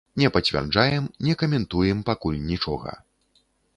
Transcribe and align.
Не 0.19 0.29
пацвярджаем, 0.35 1.03
не 1.27 1.33
каментуем 1.41 2.01
пакуль 2.09 2.41
нічога. 2.49 2.97